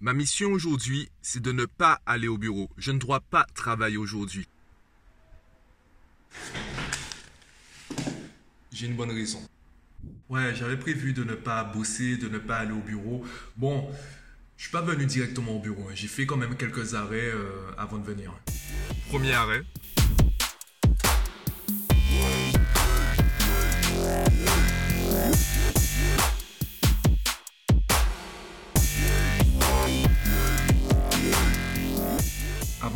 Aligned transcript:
Ma 0.00 0.12
mission 0.12 0.52
aujourd'hui, 0.52 1.08
c'est 1.22 1.42
de 1.42 1.50
ne 1.50 1.64
pas 1.64 2.00
aller 2.06 2.28
au 2.28 2.38
bureau. 2.38 2.70
Je 2.78 2.92
ne 2.92 2.98
dois 2.98 3.20
pas 3.20 3.44
travailler 3.54 3.96
aujourd'hui. 3.96 4.46
J'ai 8.72 8.86
une 8.86 8.94
bonne 8.94 9.10
raison. 9.10 9.40
Ouais, 10.28 10.54
j'avais 10.54 10.76
prévu 10.76 11.12
de 11.12 11.24
ne 11.24 11.34
pas 11.34 11.64
bosser, 11.64 12.16
de 12.16 12.28
ne 12.28 12.38
pas 12.38 12.58
aller 12.58 12.72
au 12.72 12.80
bureau. 12.80 13.24
Bon, 13.56 13.90
je 14.56 14.64
suis 14.64 14.70
pas 14.72 14.82
venu 14.82 15.04
directement 15.04 15.56
au 15.56 15.60
bureau. 15.60 15.88
hein. 15.88 15.92
J'ai 15.94 16.06
fait 16.06 16.26
quand 16.26 16.36
même 16.36 16.56
quelques 16.56 16.94
arrêts 16.94 17.32
euh, 17.34 17.72
avant 17.76 17.98
de 17.98 18.04
venir. 18.06 18.32
Premier 19.08 19.32
arrêt. 19.32 19.64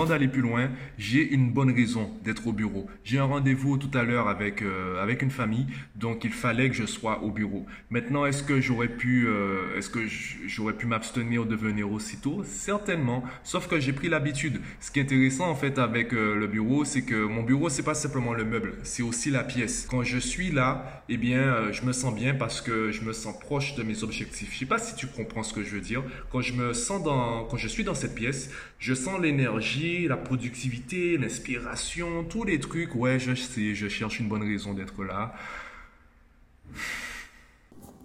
Avant 0.00 0.08
d'aller 0.08 0.28
plus 0.28 0.40
loin, 0.40 0.70
j'ai 0.96 1.30
une 1.30 1.50
bonne 1.50 1.74
raison 1.74 2.10
d'être 2.24 2.46
au 2.46 2.54
bureau. 2.54 2.88
J'ai 3.04 3.18
un 3.18 3.24
rendez-vous 3.24 3.76
tout 3.76 3.90
à 3.92 4.02
l'heure 4.02 4.28
avec, 4.28 4.62
euh, 4.62 5.02
avec 5.02 5.20
une 5.20 5.30
famille, 5.30 5.66
donc 5.94 6.24
il 6.24 6.32
fallait 6.32 6.70
que 6.70 6.74
je 6.74 6.86
sois 6.86 7.22
au 7.22 7.30
bureau. 7.30 7.66
Maintenant, 7.90 8.24
est-ce 8.24 8.42
que 8.42 8.62
j'aurais 8.62 8.88
pu, 8.88 9.26
euh, 9.26 9.76
est-ce 9.76 9.90
que 9.90 10.00
j'aurais 10.46 10.72
pu 10.72 10.86
m'abstenir 10.86 11.44
de 11.44 11.54
venir 11.54 11.92
aussitôt? 11.92 12.42
Certainement, 12.46 13.24
sauf 13.44 13.68
que 13.68 13.78
j'ai 13.78 13.92
pris 13.92 14.08
l'habitude. 14.08 14.62
Ce 14.80 14.90
qui 14.90 15.00
est 15.00 15.02
intéressant 15.02 15.50
en 15.50 15.54
fait 15.54 15.78
avec 15.78 16.14
euh, 16.14 16.34
le 16.34 16.46
bureau, 16.46 16.86
c'est 16.86 17.02
que 17.02 17.26
mon 17.26 17.42
bureau, 17.42 17.68
c'est 17.68 17.82
pas 17.82 17.92
simplement 17.92 18.32
le 18.32 18.46
meuble, 18.46 18.76
c'est 18.82 19.02
aussi 19.02 19.30
la 19.30 19.44
pièce. 19.44 19.86
Quand 19.90 20.02
je 20.02 20.16
suis 20.16 20.50
là, 20.50 21.04
eh 21.10 21.18
bien, 21.18 21.72
je 21.72 21.82
me 21.82 21.92
sens 21.92 22.14
bien 22.14 22.32
parce 22.32 22.62
que 22.62 22.90
je 22.90 23.02
me 23.02 23.12
sens 23.12 23.38
proche 23.38 23.74
de 23.74 23.82
mes 23.82 24.02
objectifs. 24.02 24.48
Je 24.54 24.60
sais 24.60 24.64
pas 24.64 24.78
si 24.78 24.94
tu 24.94 25.06
comprends 25.06 25.42
ce 25.42 25.52
que 25.52 25.62
je 25.62 25.74
veux 25.74 25.82
dire. 25.82 26.02
Quand 26.32 26.40
je 26.40 26.54
me 26.54 26.72
sens 26.72 27.02
dans, 27.02 27.44
quand 27.44 27.58
je 27.58 27.68
suis 27.68 27.84
dans 27.84 27.94
cette 27.94 28.14
pièce, 28.14 28.50
je 28.78 28.94
sens 28.94 29.20
l'énergie, 29.20 29.89
la 29.98 30.16
productivité, 30.16 31.16
l'inspiration, 31.18 32.24
tous 32.24 32.44
les 32.44 32.60
trucs. 32.60 32.94
Ouais, 32.94 33.18
je 33.18 33.34
sais, 33.34 33.74
je 33.74 33.88
cherche 33.88 34.20
une 34.20 34.28
bonne 34.28 34.42
raison 34.42 34.74
d'être 34.74 35.04
là. 35.04 35.34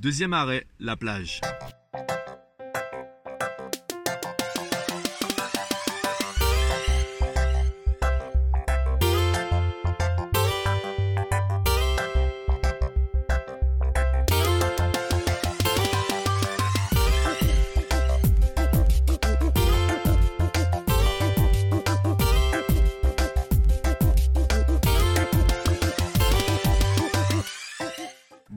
Deuxième 0.00 0.32
arrêt, 0.32 0.66
la 0.78 0.96
plage. 0.96 1.40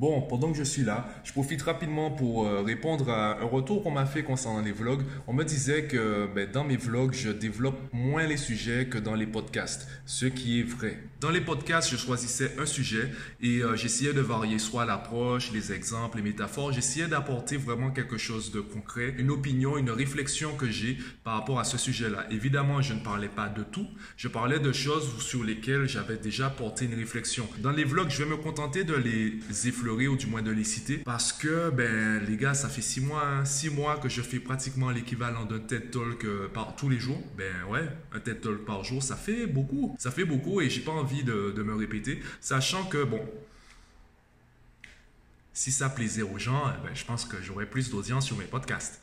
Bon, 0.02 0.20
pendant 0.20 0.52
que 0.52 0.58
je 0.58 0.64
suis 0.64 0.82
là, 0.82 1.08
je 1.24 1.32
profite 1.32 1.62
rapidement 1.62 2.10
pour 2.10 2.48
euh, 2.48 2.64
répondre 2.64 3.08
à 3.12 3.40
un 3.40 3.46
retour 3.46 3.84
qu'on 3.84 3.92
m'a 3.92 4.08
fait 4.08 4.24
concernant 4.24 4.64
les 4.64 4.72
vlogs. 4.72 5.04
On 5.28 5.34
me 5.34 5.44
disait 5.44 5.84
que 5.84 6.28
ben, 6.34 6.50
dans 6.52 6.64
mes 6.64 6.76
vlogs, 6.76 7.14
je 7.14 7.30
développe 7.30 7.80
moins 7.94 8.26
les 8.26 8.38
sujets 8.38 8.88
que 8.88 8.98
dans 8.98 9.14
les 9.14 9.28
podcasts, 9.28 9.88
ce 10.08 10.26
qui 10.26 10.60
est 10.60 10.64
vrai. 10.64 10.98
Dans 11.20 11.30
les 11.30 11.40
podcasts, 11.40 11.92
je 11.92 11.98
choisissais 11.98 12.56
un 12.58 12.66
sujet 12.66 13.12
et 13.42 13.60
euh, 13.60 13.76
j'essayais 13.76 14.12
de 14.12 14.22
varier 14.22 14.58
soit 14.58 14.86
l'approche, 14.86 15.52
les 15.52 15.72
exemples, 15.72 16.18
les 16.18 16.24
métaphores. 16.24 16.72
J'essayais 16.72 17.08
d'apporter 17.08 17.58
vraiment 17.58 17.92
quelque 17.92 18.18
chose 18.18 18.52
de 18.52 18.60
concret, 18.60 19.14
une 19.20 19.30
opinion, 19.30 19.78
une 19.78 19.92
réflexion 19.92 20.56
que 20.56 20.68
j'ai 20.68 20.98
par 21.24 21.36
rapport 21.36 21.60
à 21.60 21.64
ce 21.64 21.78
sujet-là. 21.78 22.26
Évidemment, 22.32 22.82
je 22.82 22.96
ne 22.96 23.02
parlais 23.02 23.30
pas 23.30 23.50
de 23.50 23.62
tout. 23.62 23.86
Je 24.18 24.28
parlais 24.28 24.58
de 24.58 24.72
choses 24.72 25.22
sur 25.22 25.44
lesquelles 25.44 25.88
j'avais 25.88 26.18
déjà 26.18 26.50
porté 26.50 26.86
une 26.86 26.96
réflexion. 26.96 27.48
Dans 27.60 27.70
les 27.70 27.84
vlogs, 27.84 28.10
je 28.10 28.24
vais 28.24 28.30
me 28.32 28.38
contenter 28.38 28.84
de 28.84 28.96
les 28.96 29.38
effleurer 29.68 29.91
ou 29.92 30.16
du 30.16 30.28
moins 30.28 30.42
de 30.42 30.52
les 30.52 30.64
citer 30.64 30.98
parce 30.98 31.34
que, 31.34 31.70
ben, 31.70 32.24
les 32.26 32.38
gars, 32.38 32.54
ça 32.54 32.70
fait 32.70 32.82
six 32.82 33.02
mois, 33.02 33.26
hein, 33.26 33.46
six 33.46 33.70
mois 33.70 33.98
que 33.98 34.10
je 34.10 34.22
fais 34.22 34.40
pratiquement 34.40 34.90
l'équivalent 34.90 35.46
d'un 35.46 35.60
TED 35.60 35.92
Talk 35.92 36.26
euh, 36.26 36.48
par 36.48 36.76
tous 36.76 36.90
les 36.90 37.00
jours. 37.00 37.22
Ben 37.38 37.54
ouais, 37.70 37.88
un 38.14 38.20
TED 38.20 38.42
Talk 38.42 38.66
par 38.66 38.84
jour, 38.84 39.04
ça 39.04 39.16
fait 39.16 39.48
beaucoup. 39.48 39.96
Ça 40.00 40.12
fait 40.12 40.26
beaucoup 40.26 40.62
et 40.62 40.70
j'ai 40.70 40.82
pas 40.82 40.92
envie 40.92 41.24
de, 41.24 41.54
de 41.56 41.64
me 41.64 41.76
répéter, 41.76 42.22
sachant 42.40 42.86
que, 42.86 43.04
bon, 43.04 43.22
si 45.54 45.72
ça 45.72 45.90
plaisait 45.90 46.22
aux 46.22 46.38
gens, 46.38 46.64
eh 46.70 46.88
ben, 46.88 46.96
je 46.96 47.06
pense 47.06 47.26
que 47.26 47.42
j'aurais 47.42 47.66
plus 47.66 47.90
d'audience 47.90 48.26
sur 48.26 48.38
mes 48.38 48.46
podcasts. 48.46 49.02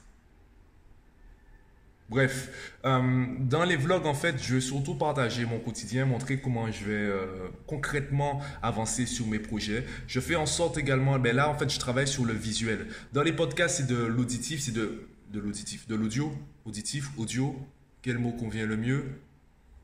Bref, 2.08 2.72
euh, 2.86 3.26
dans 3.40 3.64
les 3.64 3.76
vlogs, 3.76 4.06
en 4.06 4.14
fait, 4.14 4.42
je 4.42 4.54
vais 4.54 4.60
surtout 4.62 4.94
partager 4.94 5.44
mon 5.44 5.58
quotidien, 5.58 6.06
montrer 6.06 6.40
comment 6.40 6.70
je 6.72 6.84
vais 6.84 6.92
euh, 6.92 7.48
concrètement 7.66 8.40
avancer 8.62 9.04
sur 9.04 9.26
mes 9.26 9.38
projets. 9.38 9.84
Je 10.06 10.18
fais 10.20 10.34
en 10.34 10.46
sorte 10.46 10.78
également, 10.78 11.18
ben 11.18 11.36
là, 11.36 11.50
en 11.50 11.54
fait, 11.54 11.68
je 11.68 11.78
travaille 11.78 12.08
sur 12.08 12.24
le 12.24 12.32
visuel. 12.32 12.86
Dans 13.12 13.22
les 13.22 13.32
podcasts, 13.32 13.78
c'est 13.78 13.86
de 13.86 13.96
l'auditif, 14.06 14.60
c'est 14.60 14.72
de, 14.72 15.06
de 15.30 15.38
l'auditif, 15.40 15.86
de 15.86 15.94
l'audio, 15.94 16.32
auditif, 16.64 17.10
audio. 17.18 17.54
Quel 18.00 18.16
mot 18.16 18.32
convient 18.32 18.64
le 18.64 18.78
mieux? 18.78 19.04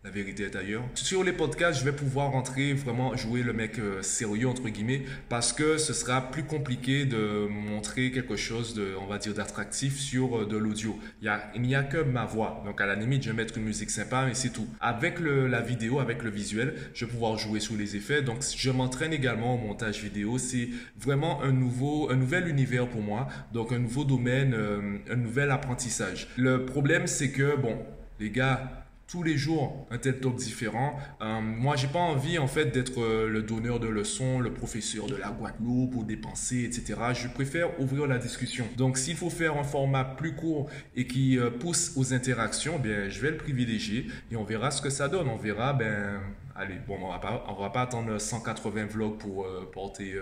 La 0.05 0.11
vérité 0.11 0.43
est 0.43 0.55
ailleurs. 0.55 0.85
Sur 0.95 1.25
les 1.25 1.33
podcasts, 1.33 1.81
je 1.81 1.85
vais 1.85 1.97
pouvoir 1.97 2.33
rentrer 2.33 2.75
vraiment 2.75 3.17
jouer 3.17 3.43
le 3.43 3.55
mec 3.55 3.79
euh, 3.79 4.03
sérieux 4.03 4.47
entre 4.47 4.69
guillemets 4.69 5.03
parce 5.31 5.55
que 5.55 5.79
ce 5.79 5.95
sera 5.95 6.31
plus 6.31 6.45
compliqué 6.45 7.07
de 7.07 7.49
montrer 7.49 8.13
quelque 8.13 8.37
chose 8.37 8.75
de, 8.75 8.95
on 9.01 9.07
va 9.07 9.17
dire, 9.17 9.33
d'attractif 9.33 9.99
sur 9.99 10.43
euh, 10.43 10.47
de 10.47 10.59
l'audio. 10.59 10.99
Il 11.23 11.63
n'y 11.63 11.75
a 11.75 11.83
que 11.83 12.03
ma 12.03 12.27
voix. 12.27 12.63
Donc 12.67 12.83
à 12.83 12.87
la 12.87 12.97
limite, 12.97 13.23
je 13.23 13.31
vais 13.31 13.37
mettre 13.37 13.57
une 13.57 13.65
musique 13.65 13.89
sympa, 13.89 14.27
mais 14.27 14.35
c'est 14.35 14.51
tout. 14.51 14.69
Avec 14.79 15.21
la 15.21 15.63
vidéo, 15.63 16.01
avec 16.01 16.23
le 16.23 16.29
visuel, 16.29 16.75
je 16.93 17.07
vais 17.07 17.11
pouvoir 17.11 17.39
jouer 17.39 17.61
sur 17.61 17.75
les 17.75 17.97
effets. 17.97 18.21
Donc 18.21 18.41
je 18.55 18.71
m'entraîne 18.71 19.15
également 19.15 19.55
au 19.55 19.59
montage 19.59 20.03
vidéo. 20.03 20.37
C'est 20.37 20.69
vraiment 20.99 21.43
un 21.43 21.53
nouveau, 21.53 22.11
un 22.11 22.17
nouvel 22.17 22.49
univers 22.49 22.89
pour 22.89 23.01
moi. 23.01 23.27
Donc 23.55 23.73
un 23.73 23.79
nouveau 23.79 24.05
domaine, 24.05 24.53
euh, 24.53 24.99
un 25.11 25.17
nouvel 25.17 25.51
apprentissage. 25.51 26.29
Le 26.37 26.67
problème, 26.67 27.07
c'est 27.07 27.31
que 27.31 27.57
bon, 27.57 27.79
les 28.21 28.29
gars 28.29 28.84
tous 29.07 29.23
les 29.23 29.37
jours 29.37 29.87
un 29.91 29.99
TED 29.99 30.21
Talk 30.21 30.37
différent. 30.37 30.97
Euh, 31.21 31.41
moi, 31.41 31.77
j'ai 31.77 31.89
pas 31.89 31.99
envie 31.99 32.39
en 32.39 32.47
fait 32.47 32.67
d'être 32.67 33.01
euh, 33.01 33.29
le 33.29 33.43
donneur 33.43 33.81
de 33.81 33.89
leçons, 33.89 34.41
le 34.41 34.53
professeur 34.53 35.07
de 35.07 35.17
la 35.17 35.31
Guadeloupe 35.31 35.95
ou 35.95 36.05
des 36.05 36.17
pensées, 36.17 36.65
etc. 36.65 36.95
Je 37.15 37.29
préfère 37.29 37.79
ouvrir 37.81 38.07
la 38.07 38.19
discussion. 38.19 38.67
Donc, 38.77 38.99
s'il 38.99 39.17
faut 39.17 39.31
faire 39.31 39.57
un 39.57 39.65
format 39.65 40.05
plus 40.05 40.35
court 40.35 40.71
et 40.97 41.07
qui 41.07 41.39
euh, 41.39 41.51
pousse 41.51 41.93
aux 41.97 42.15
interactions, 42.15 42.79
bien, 42.79 43.09
je 43.09 43.21
vais 43.21 43.31
le 43.31 43.37
privilégier 43.37 44.07
et 44.31 44.37
on 44.37 44.45
verra 44.45 44.71
ce 44.71 44.81
que 44.81 44.91
ça 44.91 45.09
donne. 45.09 45.29
On 45.29 45.37
verra, 45.37 45.73
ben, 45.73 46.21
allez, 46.55 46.77
bon, 46.87 46.99
on 47.03 47.09
va 47.09 47.19
va 47.19 47.71
pas 47.71 47.83
attendre 47.83 48.19
180 48.19 48.87
vlogs 48.87 49.19
pour 49.19 49.45
euh, 49.45 49.69
porter 49.73 50.15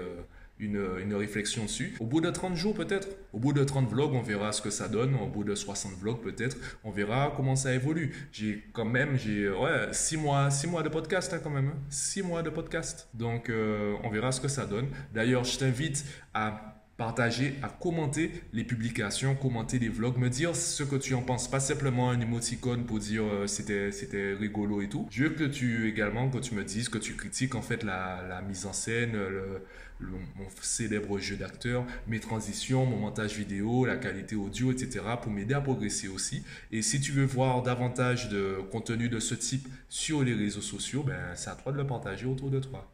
une, 0.62 1.14
réflexion 1.14 1.64
dessus. 1.64 1.94
Au 2.00 2.06
bout 2.06 2.20
de 2.20 2.30
30 2.30 2.56
jours 2.56 2.74
peut-être, 2.74 3.08
au 3.32 3.38
bout 3.38 3.52
de 3.52 3.64
30 3.64 3.88
vlogs, 3.88 4.14
on 4.14 4.22
verra 4.22 4.52
ce 4.52 4.62
que 4.62 4.70
ça 4.70 4.88
donne. 4.88 5.14
Au 5.16 5.26
bout 5.26 5.44
de 5.44 5.54
60 5.54 5.92
vlogs 5.98 6.20
peut-être, 6.20 6.56
on 6.84 6.90
verra 6.90 7.32
comment 7.36 7.56
ça 7.56 7.74
évolue. 7.74 8.28
J'ai 8.32 8.62
quand 8.72 8.84
même, 8.84 9.18
j'ai 9.18 9.48
ouais, 9.50 9.88
6 9.92 10.16
mois, 10.16 10.50
six 10.50 10.66
mois 10.66 10.82
de 10.82 10.88
podcast 10.88 11.32
hein, 11.34 11.40
quand 11.42 11.50
même. 11.50 11.74
6 11.90 12.22
mois 12.22 12.42
de 12.42 12.50
podcast. 12.50 13.08
Donc 13.14 13.50
euh, 13.50 13.94
on 14.04 14.10
verra 14.10 14.32
ce 14.32 14.40
que 14.40 14.48
ça 14.48 14.66
donne. 14.66 14.88
D'ailleurs, 15.12 15.44
je 15.44 15.58
t'invite 15.58 16.04
à 16.34 16.81
partager, 16.96 17.54
à 17.62 17.68
commenter 17.68 18.30
les 18.52 18.64
publications, 18.64 19.34
commenter 19.34 19.78
les 19.78 19.88
vlogs, 19.88 20.18
me 20.18 20.28
dire 20.28 20.54
ce 20.54 20.82
que 20.82 20.96
tu 20.96 21.14
en 21.14 21.22
penses. 21.22 21.48
Pas 21.48 21.60
simplement 21.60 22.10
un 22.10 22.20
émoticône 22.20 22.84
pour 22.84 22.98
dire 22.98 23.24
euh, 23.24 23.46
c'était 23.46 23.92
c'était 23.92 24.34
rigolo 24.34 24.82
et 24.82 24.88
tout. 24.88 25.06
Je 25.10 25.24
veux 25.24 25.30
que 25.30 25.44
tu 25.44 25.88
également 25.88 26.28
que 26.28 26.38
tu 26.38 26.54
me 26.54 26.64
dises 26.64 26.88
que 26.88 26.98
tu 26.98 27.14
critiques 27.14 27.54
en 27.54 27.62
fait 27.62 27.82
la, 27.82 28.42
mise 28.46 28.66
en 28.66 28.72
scène, 28.72 29.16
mon 30.00 30.48
célèbre 30.60 31.18
jeu 31.18 31.36
d'acteur, 31.36 31.84
mes 32.06 32.20
transitions, 32.20 32.86
mon 32.86 32.96
montage 32.96 33.36
vidéo, 33.36 33.84
la 33.84 33.96
qualité 33.96 34.36
audio, 34.36 34.72
etc. 34.72 35.00
pour 35.20 35.32
m'aider 35.32 35.54
à 35.54 35.60
progresser 35.60 36.08
aussi. 36.08 36.42
Et 36.70 36.82
si 36.82 37.00
tu 37.00 37.12
veux 37.12 37.24
voir 37.24 37.62
davantage 37.62 38.28
de 38.28 38.58
contenu 38.70 39.08
de 39.08 39.20
ce 39.20 39.34
type 39.34 39.68
sur 39.88 40.22
les 40.22 40.34
réseaux 40.34 40.60
sociaux, 40.60 41.02
ben 41.02 41.34
c'est 41.34 41.50
à 41.50 41.54
toi 41.54 41.72
de 41.72 41.78
le 41.78 41.86
partager 41.86 42.26
autour 42.26 42.50
de 42.50 42.60
toi. 42.60 42.88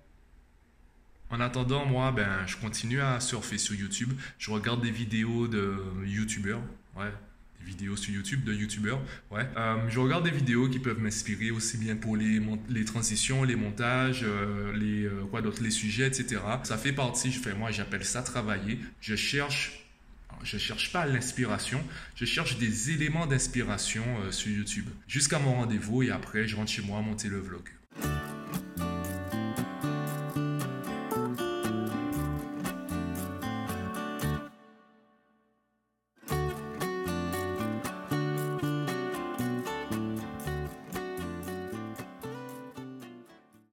En 1.30 1.40
attendant, 1.40 1.84
moi, 1.84 2.10
ben, 2.10 2.46
je 2.46 2.56
continue 2.56 3.00
à 3.00 3.20
surfer 3.20 3.58
sur 3.58 3.75
YouTube. 3.75 4.12
Je 4.38 4.50
regarde 4.50 4.82
des 4.82 4.90
vidéos 4.90 5.46
de 5.46 5.76
YouTubeurs. 6.04 6.60
Ouais, 6.96 7.12
des 7.60 7.66
vidéos 7.66 7.96
sur 7.96 8.14
YouTube 8.14 8.44
de 8.44 8.54
YouTubeurs. 8.54 9.00
Ouais. 9.30 9.46
Euh, 9.56 9.76
je 9.88 9.98
regarde 10.00 10.25
des 10.25 10.30
vidéos 10.30 10.69
qui 10.69 10.78
peuvent 10.78 11.00
m'inspirer 11.00 11.50
aussi 11.50 11.76
bien 11.76 11.96
pour 11.96 12.16
les, 12.16 12.40
transitions, 12.86 13.44
les 13.44 13.56
montages, 13.56 14.22
euh, 14.25 14.72
les, 14.75 15.04
euh, 15.04 15.25
quoi 15.30 15.42
les 15.60 15.70
sujets, 15.70 16.06
etc. 16.06 16.40
Ça 16.62 16.78
fait 16.78 16.92
partie, 16.92 17.30
je 17.30 17.40
fais, 17.40 17.54
moi, 17.54 17.70
j'appelle 17.70 18.04
ça 18.04 18.22
travailler. 18.22 18.78
Je 19.00 19.16
cherche 19.16 19.84
je 20.44 20.56
cherche 20.56 20.92
pas 20.92 21.04
l'inspiration, 21.04 21.82
je 22.14 22.25
cherche 22.25 22.58
des 22.58 22.92
éléments 22.92 23.26
d'inspiration 23.26 24.04
sur 24.30 24.52
YouTube. 24.52 24.86
Jusqu'à 25.08 25.40
mon 25.40 25.54
rendez-vous 25.54 26.04
et 26.04 26.10
après, 26.12 26.46
je 26.46 26.54
rentre 26.54 26.70
chez 26.70 26.82
moi 26.82 27.00
monter 27.00 27.26
le 27.26 27.40
vlog. 27.40 27.64